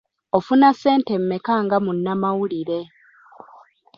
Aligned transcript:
Ofuna 0.37 0.67
ssente 0.73 1.13
mmeka 1.21 1.53
nga 1.63 1.77
munnamawulire? 1.83 2.79